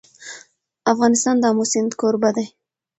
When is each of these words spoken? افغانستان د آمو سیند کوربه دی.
افغانستان 0.91 1.35
د 1.39 1.43
آمو 1.51 1.65
سیند 1.71 1.91
کوربه 1.99 2.29
دی. 2.35 2.45